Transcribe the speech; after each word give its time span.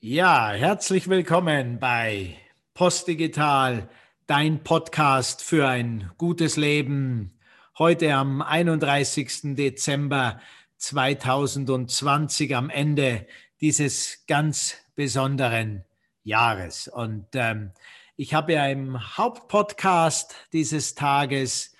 Ja, 0.00 0.52
herzlich 0.52 1.08
willkommen 1.08 1.80
bei 1.80 2.36
Postdigital, 2.72 3.88
dein 4.28 4.62
Podcast 4.62 5.42
für 5.42 5.66
ein 5.66 6.12
gutes 6.18 6.56
Leben. 6.56 7.36
Heute 7.76 8.14
am 8.14 8.40
31. 8.40 9.56
Dezember 9.56 10.40
2020 10.76 12.54
am 12.54 12.70
Ende 12.70 13.26
dieses 13.60 14.24
ganz 14.28 14.76
besonderen 14.94 15.84
Jahres. 16.22 16.86
Und 16.86 17.26
ähm, 17.34 17.72
ich 18.14 18.34
habe 18.34 18.52
ja 18.52 18.68
im 18.68 19.16
Hauptpodcast 19.16 20.32
dieses 20.52 20.94
Tages 20.94 21.74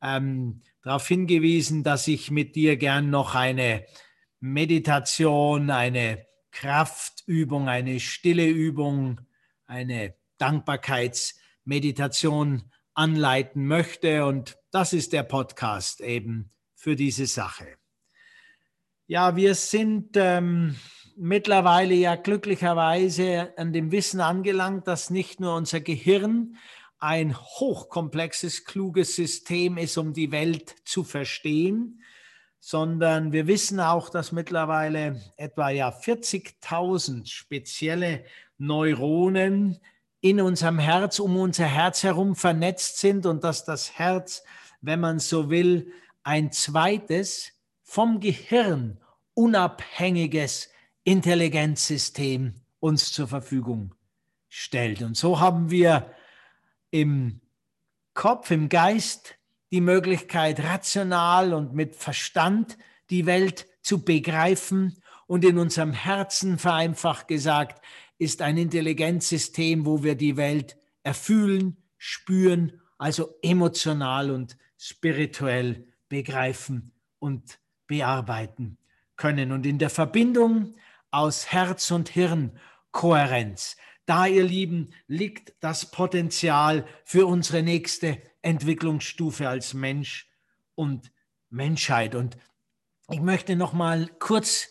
ähm, 0.00 0.62
darauf 0.84 1.08
hingewiesen, 1.08 1.82
dass 1.82 2.06
ich 2.06 2.30
mit 2.30 2.54
dir 2.54 2.76
gern 2.76 3.10
noch 3.10 3.34
eine 3.34 3.84
Meditation, 4.38 5.70
eine 5.70 6.24
Kraftübung, 6.54 7.68
eine 7.68 8.00
stille 8.00 8.46
Übung, 8.46 9.20
eine 9.66 10.14
Dankbarkeitsmeditation 10.38 12.70
anleiten 12.94 13.66
möchte. 13.66 14.24
Und 14.24 14.56
das 14.70 14.92
ist 14.92 15.12
der 15.12 15.24
Podcast 15.24 16.00
eben 16.00 16.52
für 16.74 16.96
diese 16.96 17.26
Sache. 17.26 17.76
Ja, 19.06 19.36
wir 19.36 19.54
sind 19.54 20.12
ähm, 20.14 20.76
mittlerweile 21.16 21.94
ja 21.94 22.16
glücklicherweise 22.16 23.52
an 23.58 23.72
dem 23.72 23.92
Wissen 23.92 24.20
angelangt, 24.20 24.86
dass 24.86 25.10
nicht 25.10 25.40
nur 25.40 25.56
unser 25.56 25.80
Gehirn 25.80 26.56
ein 26.98 27.36
hochkomplexes, 27.36 28.64
kluges 28.64 29.14
System 29.14 29.76
ist, 29.76 29.98
um 29.98 30.14
die 30.14 30.30
Welt 30.30 30.74
zu 30.84 31.04
verstehen, 31.04 32.00
sondern 32.66 33.30
wir 33.30 33.46
wissen 33.46 33.78
auch, 33.78 34.08
dass 34.08 34.32
mittlerweile 34.32 35.20
etwa 35.36 35.68
ja 35.68 35.90
40.000 35.90 37.26
spezielle 37.26 38.24
Neuronen 38.56 39.78
in 40.22 40.40
unserem 40.40 40.78
Herz, 40.78 41.18
um 41.18 41.36
unser 41.36 41.66
Herz 41.66 42.04
herum 42.04 42.34
vernetzt 42.34 42.96
sind 42.96 43.26
und 43.26 43.44
dass 43.44 43.66
das 43.66 43.98
Herz, 43.98 44.44
wenn 44.80 44.98
man 44.98 45.18
so 45.18 45.50
will, 45.50 45.92
ein 46.22 46.52
zweites 46.52 47.52
vom 47.82 48.18
Gehirn 48.18 48.98
unabhängiges 49.34 50.70
Intelligenzsystem 51.02 52.54
uns 52.80 53.12
zur 53.12 53.28
Verfügung 53.28 53.94
stellt. 54.48 55.02
Und 55.02 55.18
so 55.18 55.38
haben 55.38 55.70
wir 55.70 56.10
im 56.90 57.42
Kopf, 58.14 58.50
im 58.50 58.70
Geist 58.70 59.34
die 59.74 59.80
Möglichkeit, 59.80 60.62
rational 60.62 61.52
und 61.52 61.74
mit 61.74 61.96
Verstand 61.96 62.78
die 63.10 63.26
Welt 63.26 63.66
zu 63.82 64.04
begreifen. 64.04 65.02
Und 65.26 65.44
in 65.44 65.58
unserem 65.58 65.92
Herzen, 65.92 66.60
vereinfacht 66.60 67.26
gesagt, 67.26 67.84
ist 68.16 68.40
ein 68.40 68.56
Intelligenzsystem, 68.56 69.84
wo 69.84 70.04
wir 70.04 70.14
die 70.14 70.36
Welt 70.36 70.76
erfühlen, 71.02 71.76
spüren, 71.98 72.82
also 72.98 73.34
emotional 73.42 74.30
und 74.30 74.56
spirituell 74.78 75.88
begreifen 76.08 76.92
und 77.18 77.58
bearbeiten 77.88 78.78
können. 79.16 79.50
Und 79.50 79.66
in 79.66 79.80
der 79.80 79.90
Verbindung 79.90 80.76
aus 81.10 81.50
Herz 81.50 81.90
und 81.90 82.10
Hirn 82.10 82.52
Kohärenz, 82.92 83.76
da, 84.06 84.28
ihr 84.28 84.44
Lieben, 84.44 84.94
liegt 85.08 85.52
das 85.58 85.90
Potenzial 85.90 86.86
für 87.02 87.26
unsere 87.26 87.64
nächste 87.64 88.22
Entwicklungsstufe 88.44 89.48
als 89.48 89.74
Mensch 89.74 90.28
und 90.74 91.10
Menschheit. 91.50 92.14
Und 92.14 92.36
ich 93.10 93.20
möchte 93.20 93.56
noch 93.56 93.72
mal 93.72 94.08
kurz 94.18 94.68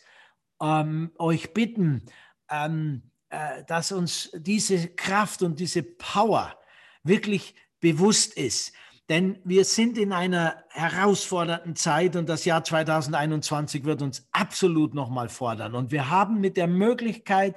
ähm, 0.62 1.12
euch 1.18 1.54
bitten, 1.54 2.06
ähm, 2.50 3.12
äh, 3.30 3.64
dass 3.66 3.92
uns 3.92 4.32
diese 4.36 4.90
Kraft 4.90 5.42
und 5.42 5.60
diese 5.60 5.84
Power 5.84 6.58
wirklich 7.04 7.56
bewusst 7.80 8.36
ist. 8.38 8.74
Denn 9.10 9.40
wir 9.44 9.66
sind 9.66 9.98
in 9.98 10.14
einer 10.14 10.64
herausfordernden 10.70 11.76
Zeit 11.76 12.16
und 12.16 12.30
das 12.30 12.46
Jahr 12.46 12.64
2021 12.64 13.84
wird 13.84 14.02
uns 14.02 14.28
absolut 14.32 14.94
nochmal 14.94 15.28
fordern. 15.30 15.76
Und 15.76 15.92
wir 15.92 16.10
haben 16.10 16.40
mit 16.40 16.56
der 16.56 16.68
Möglichkeit, 16.68 17.56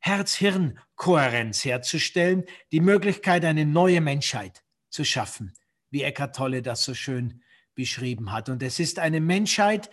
Herz-Hirn-Kohärenz 0.00 1.64
herzustellen, 1.64 2.44
die 2.72 2.80
Möglichkeit, 2.80 3.44
eine 3.44 3.64
neue 3.64 4.00
Menschheit 4.00 4.62
zu 4.90 5.04
schaffen, 5.04 5.52
wie 5.90 6.02
Eckhart 6.02 6.36
Tolle 6.36 6.62
das 6.62 6.84
so 6.84 6.94
schön 6.94 7.42
beschrieben 7.74 8.32
hat. 8.32 8.48
Und 8.48 8.62
es 8.62 8.80
ist 8.80 8.98
eine 8.98 9.20
Menschheit, 9.20 9.90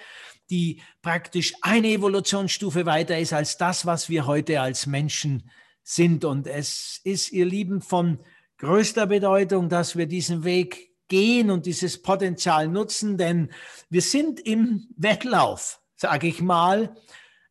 die 0.50 0.81
praktisch 1.01 1.53
eine 1.61 1.88
Evolutionsstufe 1.89 2.85
weiter 2.85 3.17
ist 3.17 3.34
als 3.34 3.57
das, 3.57 3.85
was 3.85 4.09
wir 4.09 4.25
heute 4.25 4.61
als 4.61 4.85
Menschen 4.85 5.50
sind. 5.84 6.25
Und 6.25 6.47
es 6.47 7.00
ist, 7.03 7.31
ihr 7.31 7.45
Lieben, 7.45 7.81
von 7.81 8.19
größter 8.57 9.07
Bedeutung, 9.07 9.69
dass 9.69 9.95
wir 9.95 10.07
diesen 10.07 10.44
Weg 10.44 10.91
gehen 11.07 11.51
und 11.51 11.66
dieses 11.66 12.01
Potenzial 12.01 12.67
nutzen, 12.67 13.17
denn 13.17 13.51
wir 13.89 14.01
sind 14.01 14.39
im 14.39 14.88
Wettlauf, 14.97 15.81
sage 15.95 16.28
ich 16.28 16.41
mal, 16.41 16.95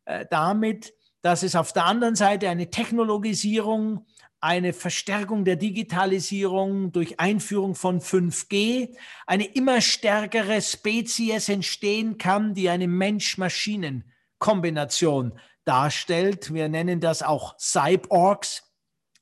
äh, 0.05 0.25
damit, 0.29 0.93
dass 1.21 1.43
es 1.43 1.55
auf 1.55 1.71
der 1.73 1.85
anderen 1.85 2.15
Seite 2.15 2.49
eine 2.49 2.69
Technologisierung, 2.69 4.05
eine 4.45 4.71
Verstärkung 4.73 5.43
der 5.43 5.55
Digitalisierung 5.55 6.91
durch 6.91 7.19
Einführung 7.19 7.73
von 7.73 7.99
5G, 7.99 8.95
eine 9.25 9.45
immer 9.45 9.81
stärkere 9.81 10.61
Spezies 10.61 11.49
entstehen 11.49 12.19
kann, 12.19 12.53
die 12.53 12.69
eine 12.69 12.87
Mensch-Maschinen-Kombination 12.87 15.39
darstellt. 15.63 16.53
Wir 16.53 16.69
nennen 16.69 16.99
das 16.99 17.23
auch 17.23 17.57
Cyborgs. 17.57 18.61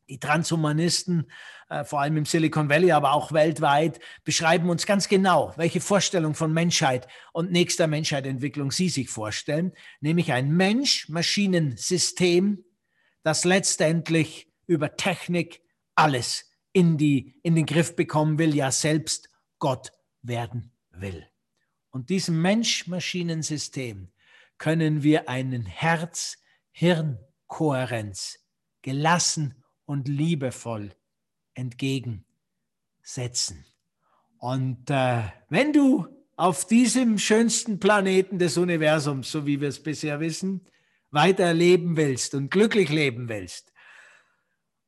Die 0.09 0.19
Transhumanisten 0.19 1.31
äh, 1.69 1.85
vor 1.85 2.01
allem 2.01 2.17
im 2.17 2.25
Silicon 2.25 2.67
Valley, 2.67 2.91
aber 2.91 3.13
auch 3.13 3.31
weltweit, 3.31 4.01
beschreiben 4.25 4.69
uns 4.69 4.85
ganz 4.85 5.07
genau, 5.07 5.53
welche 5.55 5.79
Vorstellung 5.79 6.35
von 6.35 6.51
Menschheit 6.51 7.07
und 7.31 7.49
nächster 7.49 7.87
Menschheitentwicklung 7.87 8.71
sie 8.71 8.89
sich 8.89 9.09
vorstellen, 9.09 9.71
nämlich 10.01 10.33
ein 10.33 10.51
Mensch-Maschinen-System, 10.51 12.65
das 13.23 13.45
letztendlich 13.45 14.52
über 14.67 14.95
Technik 14.95 15.63
alles 15.95 16.49
in, 16.71 16.97
die, 16.97 17.35
in 17.43 17.55
den 17.55 17.65
Griff 17.65 17.93
bekommen 17.95 18.37
will, 18.39 18.55
ja 18.55 18.71
selbst 18.71 19.29
Gott 19.59 19.91
werden 20.21 20.71
will. 20.91 21.27
Und 21.91 22.09
diesem 22.09 22.41
Mensch-Maschinen-System 22.41 24.07
können 24.57 25.03
wir 25.03 25.29
einen 25.29 25.65
Herz-Hirn-Kohärenz 25.65 28.39
gelassen 28.81 29.63
und 29.85 30.07
liebevoll 30.07 30.95
entgegensetzen. 31.53 33.65
Und 34.37 34.89
äh, 34.89 35.23
wenn 35.49 35.73
du 35.73 36.07
auf 36.35 36.65
diesem 36.65 37.19
schönsten 37.19 37.79
Planeten 37.79 38.39
des 38.39 38.57
Universums, 38.57 39.31
so 39.31 39.45
wie 39.45 39.61
wir 39.61 39.69
es 39.69 39.83
bisher 39.83 40.19
wissen, 40.19 40.65
weiter 41.11 41.53
leben 41.53 41.95
willst 41.95 42.33
und 42.33 42.49
glücklich 42.49 42.89
leben 42.89 43.29
willst 43.29 43.72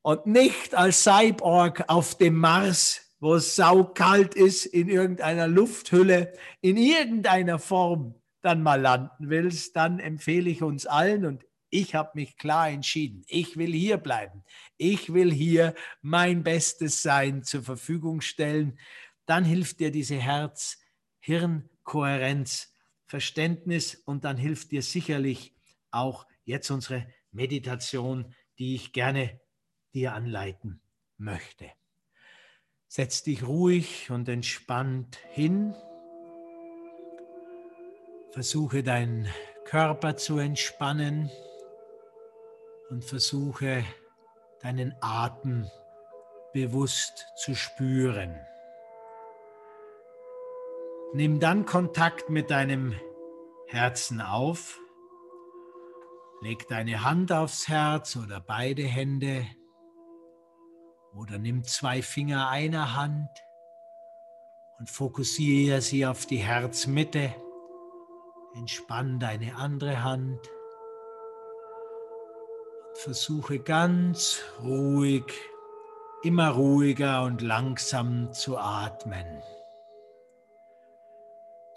und 0.06 0.26
nicht 0.28 0.76
als 0.76 1.04
Cyborg 1.04 1.84
auf 1.88 2.16
dem 2.16 2.36
Mars, 2.36 3.12
wo 3.20 3.34
es 3.34 3.56
saukalt 3.56 4.36
ist, 4.36 4.68
in 4.68 4.88
irgendeiner 4.88 5.48
Lufthülle, 5.48 6.32
in 6.62 6.78
irgendeiner 6.78 7.58
Form 7.58 8.14
dann 8.44 8.62
mal 8.62 8.80
landen 8.80 9.32
willst, 9.32 9.76
dann 9.76 9.98
empfehle 9.98 10.48
ich 10.48 10.62
uns 10.62 10.86
allen 10.86 11.26
und 11.26 11.44
ich 11.72 11.96
habe 11.96 12.12
mich 12.14 12.38
klar 12.38 12.70
entschieden. 12.70 13.24
Ich 13.28 13.58
will 13.58 13.74
hier 13.74 13.98
bleiben. 13.98 14.44
Ich 14.78 15.12
will 15.12 15.34
hier 15.34 15.74
mein 16.04 16.44
Bestes 16.44 17.02
sein 17.02 17.42
zur 17.42 17.64
Verfügung 17.64 18.22
stellen. 18.22 18.78
Dann 19.26 19.44
hilft 19.44 19.80
dir 19.80 19.90
diese 19.90 20.18
Herz-Hirn-Kohärenz, 20.18 22.72
Verständnis 23.08 23.96
und 24.06 24.24
dann 24.24 24.38
hilft 24.38 24.72
dir 24.72 24.84
sicherlich 24.84 25.56
auch 25.90 26.28
jetzt 26.44 26.70
unsere 26.70 27.08
Meditation, 27.32 28.36
die 28.60 28.76
ich 28.76 28.94
gerne 28.94 29.40
dir 29.96 30.14
anleiten 30.14 30.82
möchte. 31.18 31.72
Setz 32.88 33.24
dich 33.24 33.48
ruhig 33.48 34.12
und 34.12 34.30
entspannt 34.30 35.18
hin. 35.32 35.74
Versuche 38.32 38.84
deinen 38.84 39.28
Körper 39.64 40.18
zu 40.18 40.38
entspannen 40.38 41.32
und 42.90 43.04
versuche 43.04 43.84
deinen 44.62 44.96
Atem 45.02 45.66
bewusst 46.54 47.26
zu 47.38 47.56
spüren. 47.56 48.40
Nimm 51.14 51.40
dann 51.40 51.66
Kontakt 51.66 52.30
mit 52.30 52.52
deinem 52.52 52.94
Herzen 53.68 54.22
auf. 54.22 54.80
Leg 56.42 56.68
deine 56.68 57.04
Hand 57.04 57.32
aufs 57.32 57.68
Herz 57.70 58.18
oder 58.18 58.42
beide 58.42 58.84
Hände 58.84 59.46
oder 61.16 61.38
nimm 61.38 61.64
zwei 61.64 62.02
Finger 62.02 62.50
einer 62.50 62.96
Hand 62.96 63.30
und 64.80 64.90
fokussiere 64.90 65.82
sie 65.82 66.06
auf 66.06 66.26
die 66.26 66.38
Herzmitte. 66.38 67.34
Entspann 68.56 69.20
deine 69.20 69.56
andere 69.56 70.04
Hand 70.04 70.40
versuche 72.96 73.60
ganz 73.60 74.42
ruhig, 74.64 75.26
immer 76.24 76.50
ruhiger 76.50 77.24
und 77.24 77.42
langsam 77.42 78.32
zu 78.34 78.58
atmen. 78.58 79.44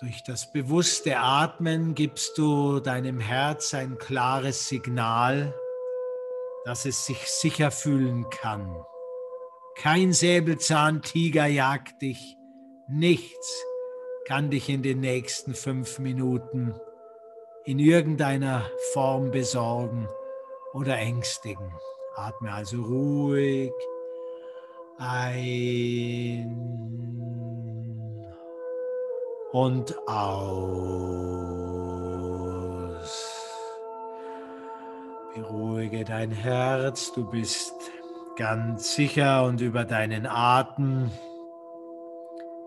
Durch 0.01 0.23
das 0.23 0.53
bewusste 0.53 1.19
Atmen 1.19 1.95
gibst 1.95 2.39
du 2.39 2.79
deinem 2.79 3.19
Herz 3.19 3.75
ein 3.75 3.99
klares 3.99 4.69
Signal, 4.69 5.53
dass 6.65 6.87
es 6.87 7.05
sich 7.05 7.27
sicher 7.27 7.73
fühlen 7.73 8.31
kann. 8.31 8.77
Kein 9.81 10.13
Säbelzahntiger 10.13 11.47
jagt 11.47 12.03
dich, 12.03 12.37
nichts 12.89 13.65
kann 14.27 14.51
dich 14.51 14.69
in 14.69 14.83
den 14.83 14.99
nächsten 14.99 15.55
fünf 15.55 16.01
Minuten 16.01 16.75
in 17.65 17.79
irgendeiner 17.79 18.69
Form 18.93 19.31
besorgen 19.31 20.09
oder 20.73 20.99
ängstigen. 20.99 21.73
Atme 22.17 22.53
also 22.53 22.83
ruhig 22.83 23.71
ein 24.99 26.51
und 29.53 29.97
aus. 30.09 30.89
Beruhige 35.37 36.05
dein 36.05 36.33
Herz, 36.33 37.13
du 37.13 37.31
bist 37.31 37.75
ganz 38.39 38.95
sicher 38.95 39.45
und 39.45 39.61
über 39.61 39.85
deinen 39.85 40.25
Atem 40.25 41.11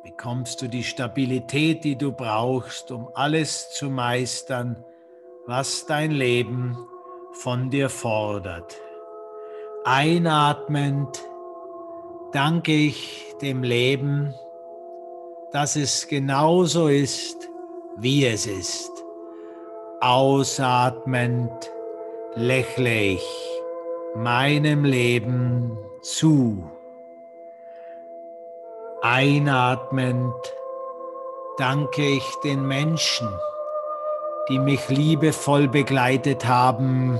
bekommst 0.04 0.62
du 0.62 0.68
die 0.68 0.84
Stabilität, 0.84 1.86
die 1.86 1.98
du 1.98 2.12
brauchst, 2.12 2.92
um 2.92 3.08
alles 3.14 3.72
zu 3.72 3.90
meistern, 3.90 4.84
was 5.48 5.86
dein 5.86 6.12
Leben 6.12 6.78
von 7.32 7.70
dir 7.70 7.88
fordert. 7.88 8.76
Einatmend 9.86 11.24
danke 12.34 12.74
ich 12.74 13.34
dem 13.42 13.64
Leben, 13.64 14.36
dass 15.54 15.78
es 15.78 16.10
genauso 16.10 16.90
ist, 16.90 17.50
wie 17.96 18.26
es 18.26 18.46
ist. 18.46 18.92
Ausatmend 20.02 21.72
lächle 22.36 23.14
ich 23.14 23.51
meinem 24.16 24.84
Leben 24.84 25.78
zu. 26.02 26.70
Einatmend 29.02 30.36
danke 31.58 32.04
ich 32.04 32.36
den 32.44 32.68
Menschen, 32.68 33.30
die 34.50 34.60
mich 34.60 34.90
liebevoll 34.90 35.68
begleitet 35.68 36.46
haben 36.46 37.20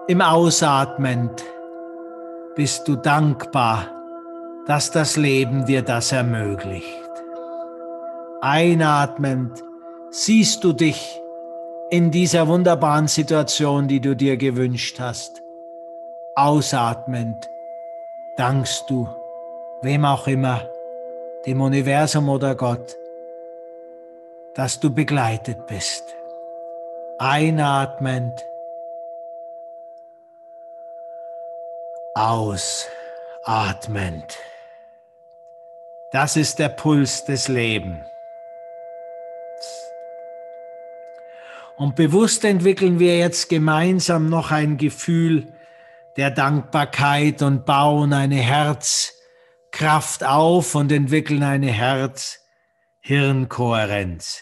Im 0.07 0.21
Ausatmen 0.21 1.29
bist 2.55 2.87
du 2.87 2.95
dankbar, 2.95 3.87
dass 4.65 4.91
das 4.91 5.15
Leben 5.15 5.65
dir 5.65 5.81
das 5.81 6.11
ermöglicht. 6.11 7.09
Einatmend 8.41 9.63
siehst 10.11 10.63
du 10.63 10.73
dich 10.73 11.21
in 11.89 12.11
dieser 12.11 12.47
wunderbaren 12.47 13.07
Situation, 13.07 13.87
die 13.87 13.99
du 13.99 14.15
dir 14.15 14.37
gewünscht 14.37 14.99
hast. 14.99 15.41
Ausatmend 16.35 17.49
dankst 18.37 18.89
du, 18.89 19.07
wem 19.81 20.05
auch 20.05 20.27
immer, 20.27 20.61
dem 21.45 21.61
Universum 21.61 22.29
oder 22.29 22.55
Gott, 22.55 22.95
dass 24.53 24.79
du 24.79 24.93
begleitet 24.93 25.67
bist. 25.67 26.18
Einatmend, 27.21 28.45
ausatmend. 32.15 34.37
Das 36.13 36.37
ist 36.37 36.59
der 36.59 36.69
Puls 36.69 37.25
des 37.25 37.49
Lebens. 37.49 38.05
Und 41.75 41.97
bewusst 41.97 42.45
entwickeln 42.45 42.99
wir 42.99 43.17
jetzt 43.17 43.49
gemeinsam 43.49 44.29
noch 44.29 44.51
ein 44.51 44.77
Gefühl 44.77 45.51
der 46.15 46.31
Dankbarkeit 46.31 47.41
und 47.41 47.65
bauen 47.65 48.13
eine 48.13 48.37
Herzkraft 48.37 50.23
auf 50.23 50.73
und 50.73 50.89
entwickeln 50.89 51.43
eine 51.43 51.69
Herz-Hirn-Kohärenz. 51.69 54.41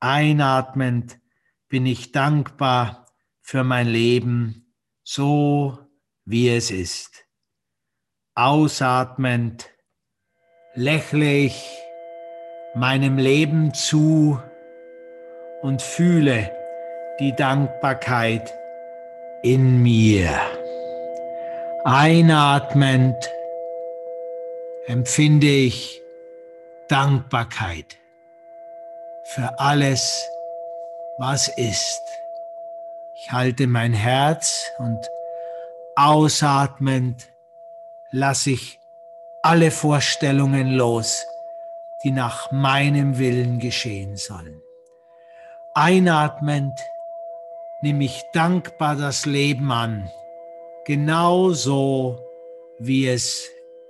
Einatmend 0.00 1.19
bin 1.70 1.86
ich 1.86 2.12
dankbar 2.12 3.06
für 3.40 3.64
mein 3.64 3.88
Leben, 3.88 4.74
so 5.02 5.78
wie 6.26 6.50
es 6.50 6.70
ist. 6.70 7.24
Ausatmend 8.34 9.70
lächle 10.74 11.32
ich 11.32 11.64
meinem 12.74 13.16
Leben 13.16 13.72
zu, 13.72 14.38
und 15.62 15.82
fühle 15.82 16.50
die 17.18 17.34
Dankbarkeit 17.34 18.52
in 19.42 19.82
mir. 19.82 20.30
Einatmend 21.84 23.16
empfinde 24.86 25.46
ich 25.46 26.02
Dankbarkeit 26.88 27.98
für 29.24 29.58
alles, 29.58 30.28
was 31.20 31.48
ist. 31.48 32.02
Ich 33.14 33.30
halte 33.30 33.66
mein 33.66 33.92
Herz 33.92 34.72
und 34.78 34.98
ausatmend 35.94 37.28
lasse 38.10 38.52
ich 38.52 38.80
alle 39.42 39.70
Vorstellungen 39.70 40.72
los, 40.72 41.26
die 42.02 42.10
nach 42.10 42.50
meinem 42.52 43.18
Willen 43.18 43.58
geschehen 43.58 44.16
sollen. 44.16 44.62
Einatmend 45.74 46.80
nehme 47.82 48.04
ich 48.04 48.24
dankbar 48.32 48.96
das 48.96 49.26
Leben 49.26 49.70
an, 49.70 50.10
genau 50.86 51.50
so 51.50 52.18
wie 52.78 53.06
es 53.06 53.46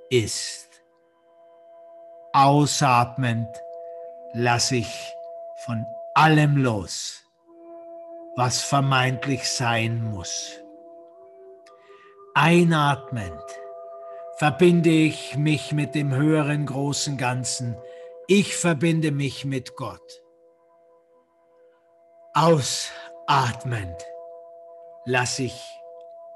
ist. 0.09 0.69
Ausatmend 2.33 3.49
lasse 4.33 4.77
ich 4.77 5.15
von 5.65 5.87
allem 6.21 6.59
los, 6.59 7.25
was 8.37 8.63
vermeintlich 8.63 9.49
sein 9.49 10.05
muss. 10.05 10.61
Einatmend 12.35 13.43
verbinde 14.37 14.91
ich 14.91 15.37
mich 15.39 15.73
mit 15.73 15.95
dem 15.95 16.15
höheren 16.15 16.67
großen 16.67 17.17
Ganzen. 17.17 17.75
Ich 18.27 18.55
verbinde 18.55 19.13
mich 19.13 19.47
mit 19.47 19.77
Gott. 19.77 20.23
Ausatmend 22.35 23.97
lasse 25.07 25.45
ich 25.45 25.59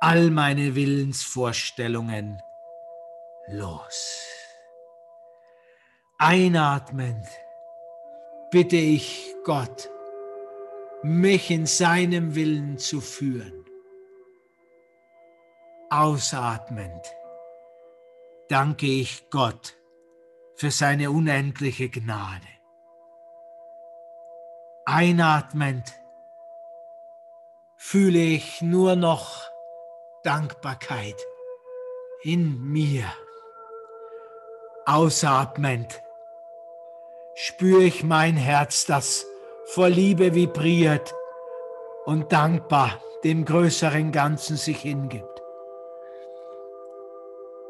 all 0.00 0.30
meine 0.30 0.74
Willensvorstellungen 0.74 2.40
los. 3.48 4.24
Einatmend 6.16 7.28
bitte 8.54 8.76
ich 8.76 9.34
Gott, 9.42 9.90
mich 11.02 11.50
in 11.50 11.66
seinem 11.66 12.36
Willen 12.36 12.78
zu 12.78 13.00
führen. 13.00 13.64
Ausatmend 15.90 17.04
danke 18.48 18.86
ich 18.86 19.28
Gott 19.30 19.76
für 20.54 20.70
seine 20.70 21.10
unendliche 21.10 21.88
Gnade. 21.88 22.46
Einatmend 24.86 25.92
fühle 27.76 28.20
ich 28.20 28.62
nur 28.62 28.94
noch 28.94 29.50
Dankbarkeit 30.22 31.20
in 32.22 32.62
mir. 32.62 33.12
Ausatmend 34.86 36.03
spüre 37.34 37.82
ich 37.82 38.04
mein 38.04 38.36
Herz, 38.36 38.86
das 38.86 39.26
vor 39.66 39.88
Liebe 39.88 40.34
vibriert 40.34 41.14
und 42.04 42.32
dankbar 42.32 43.02
dem 43.24 43.44
größeren 43.44 44.12
Ganzen 44.12 44.56
sich 44.56 44.80
hingibt. 44.80 45.42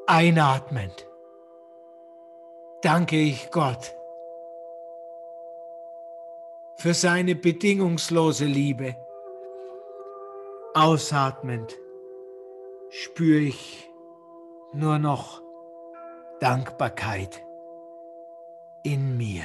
Einatmend 0.06 1.06
danke 2.82 3.16
ich 3.16 3.50
Gott 3.50 3.94
für 6.76 6.92
seine 6.92 7.34
bedingungslose 7.34 8.44
Liebe. 8.44 8.96
Ausatmend 10.74 11.78
spüre 12.90 13.40
ich 13.40 13.88
nur 14.72 14.98
noch 14.98 15.40
Dankbarkeit 16.40 17.42
in 18.84 19.16
mir. 19.16 19.44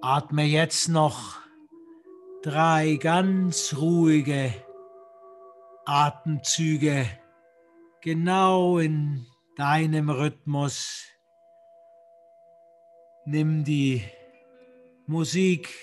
Atme 0.00 0.44
jetzt 0.44 0.88
noch 0.88 1.36
drei 2.42 2.96
ganz 2.96 3.74
ruhige 3.76 4.52
Atemzüge 5.84 7.06
genau 8.00 8.78
in 8.78 9.26
deinem 9.56 10.10
Rhythmus. 10.10 11.04
Nimm 13.24 13.64
die 13.64 14.04
Musik 15.06 15.74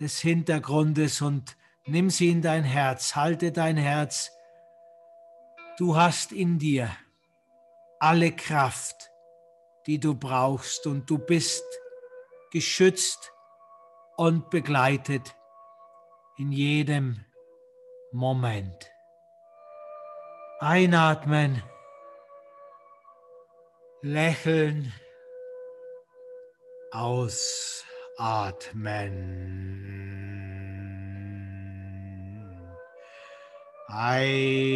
des 0.00 0.18
Hintergrundes 0.20 1.22
und 1.22 1.56
nimm 1.86 2.10
sie 2.10 2.30
in 2.30 2.42
dein 2.42 2.64
Herz. 2.64 3.14
Halte 3.14 3.52
dein 3.52 3.76
Herz. 3.76 4.32
Du 5.78 5.96
hast 5.96 6.32
in 6.32 6.58
dir 6.58 6.90
alle 8.00 8.32
Kraft, 8.32 9.11
die 9.86 9.98
du 9.98 10.14
brauchst 10.14 10.86
und 10.86 11.08
du 11.10 11.18
bist 11.18 11.64
geschützt 12.50 13.32
und 14.16 14.50
begleitet 14.50 15.34
in 16.36 16.52
jedem 16.52 17.24
Moment. 18.12 18.90
Einatmen, 20.60 21.62
lächeln, 24.02 24.92
ausatmen. 26.90 27.82
Einatmen 33.88 34.72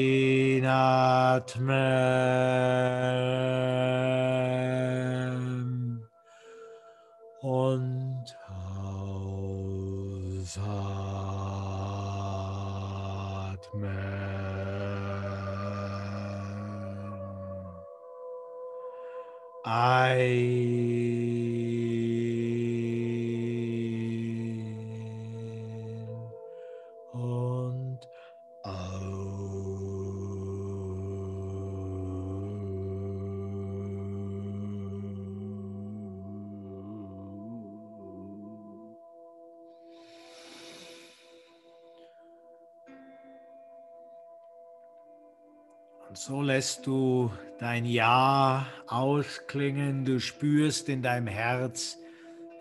Und 46.09 46.17
so 46.19 46.41
lässt 46.41 46.87
du 46.87 47.31
dein 47.59 47.85
Ja 47.85 48.67
ausklingen, 48.87 50.05
du 50.05 50.21
spürst 50.21 50.89
in 50.89 51.03
deinem 51.03 51.27
Herz 51.27 51.99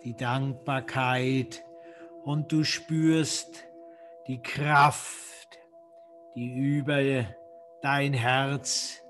die 0.04 0.16
Dankbarkeit 0.16 1.64
und 2.24 2.52
du 2.52 2.64
spürst 2.64 3.64
die 4.26 4.40
Kraft, 4.42 5.58
die 6.34 6.52
über 6.78 7.26
dein 7.82 8.12
Herz, 8.12 9.02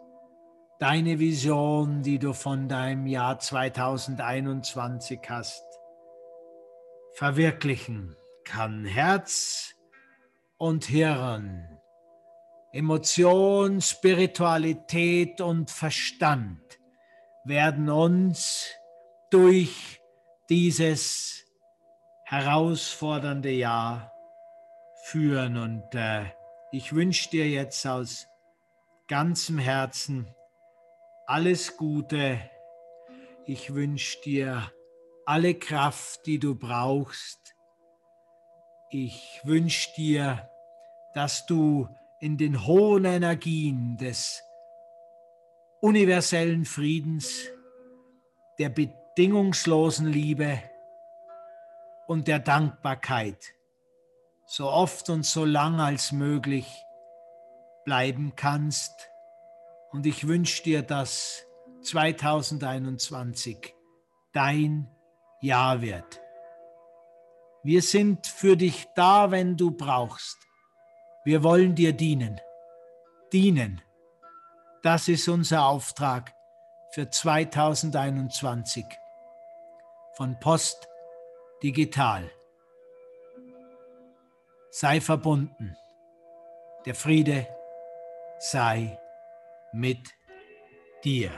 deine 0.78 1.18
Vision, 1.18 2.02
die 2.02 2.18
du 2.18 2.32
von 2.32 2.68
deinem 2.68 3.06
Jahr 3.06 3.38
2021 3.38 5.20
hast, 5.28 5.64
verwirklichen 7.14 8.16
kann. 8.44 8.84
Herz 8.84 9.74
und 10.58 10.84
Hirn 10.84 11.75
Emotion, 12.76 13.80
Spiritualität 13.80 15.40
und 15.40 15.71
Verstand 15.71 16.61
werden 17.45 17.88
uns 17.88 18.68
durch 19.30 20.02
dieses 20.50 21.45
herausfordernde 22.25 23.50
Jahr 23.50 24.12
führen. 25.04 25.56
Und 25.56 25.95
äh, 25.95 26.26
ich 26.71 26.92
wünsche 26.92 27.30
dir 27.30 27.49
jetzt 27.49 27.87
aus 27.87 28.26
ganzem 29.09 29.59
Herzen 29.59 30.28
alles 31.26 31.78
Gute. 31.78 32.38
Ich 33.47 33.73
wünsche 33.73 34.21
dir 34.21 34.71
alle 35.25 35.54
Kraft, 35.54 36.26
die 36.26 36.38
du 36.38 36.54
brauchst. 36.54 37.54
Ich 38.90 39.40
wünsche 39.45 39.95
dir, 39.97 40.50
dass 41.14 41.47
du 41.47 41.88
in 42.20 42.38
den 42.38 42.66
hohen 42.66 43.04
Energien 43.04 43.96
des 43.96 44.42
universellen 45.80 46.64
Friedens, 46.64 47.49
der 48.58 48.70
bedingungslosen 48.70 50.06
Liebe 50.06 50.62
und 52.06 52.28
der 52.28 52.38
Dankbarkeit 52.38 53.56
so 54.46 54.70
oft 54.70 55.11
und 55.11 55.26
so 55.26 55.44
lang 55.44 55.80
als 55.80 56.12
möglich 56.12 56.66
bleiben 57.85 58.35
kannst. 58.37 59.11
Und 59.90 60.06
ich 60.06 60.26
wünsche 60.26 60.62
dir, 60.62 60.82
dass 60.82 61.44
2021 61.82 63.75
dein 64.32 64.88
Jahr 65.40 65.82
wird. 65.82 66.20
Wir 67.62 67.82
sind 67.82 68.26
für 68.26 68.56
dich 68.56 68.87
da, 68.94 69.30
wenn 69.30 69.56
du 69.56 69.73
brauchst. 69.73 70.45
Wir 71.26 71.42
wollen 71.42 71.75
dir 71.75 71.92
dienen. 71.92 72.40
Dienen. 73.33 73.83
Das 74.85 75.09
ist 75.09 75.28
unser 75.28 75.66
Auftrag 75.66 76.33
für 76.90 77.11
2021 77.11 78.85
von 80.12 80.38
Post 80.38 80.88
Digital. 81.64 82.30
Sei 84.71 85.00
verbunden. 85.00 85.76
Der 86.85 86.95
Friede 86.95 87.49
sei 88.38 88.97
mit 89.73 90.14
dir. 91.02 91.33